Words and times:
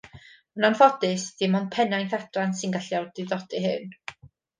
Yn 0.59 0.63
anffodus 0.69 1.25
dim 1.41 1.57
ond 1.59 1.69
pennaeth 1.75 2.15
adran 2.19 2.55
sy'n 2.61 2.73
gallu 2.77 2.99
awdurdodi 3.01 3.63
hyn 3.67 3.93